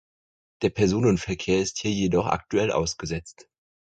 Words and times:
Der 0.63 0.71
Personenverkehr 0.71 1.59
ist 1.61 1.77
hier 1.77 1.91
jedoch 1.91 2.25
aktuell 2.25 2.71
ausgesetzt. 2.71 3.47